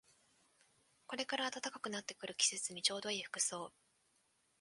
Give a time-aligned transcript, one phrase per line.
[1.05, 3.71] これから暖かくなってくる季節にちょうどいい服装